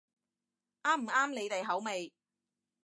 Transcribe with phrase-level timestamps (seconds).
[0.81, 2.11] 啱唔啱你哋口味